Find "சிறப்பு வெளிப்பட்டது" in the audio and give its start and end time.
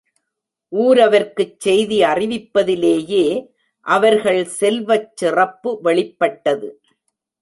5.15-6.81